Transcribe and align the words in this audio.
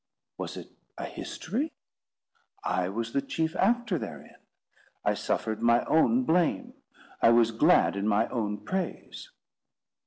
Was 0.39 0.57
it 0.57 0.71
a 0.97 1.05
history? 1.05 1.73
I 2.63 2.89
was 2.89 3.13
the 3.13 3.21
chief 3.21 3.55
actor 3.55 3.99
therein. 3.99 4.37
I 5.05 5.13
suffered 5.13 5.61
my 5.61 5.85
own 5.85 6.23
blame; 6.23 6.73
I 7.21 7.29
was 7.29 7.51
glad 7.51 7.95
in 7.95 8.07
my 8.07 8.27
own 8.29 8.57
praise. 8.65 9.29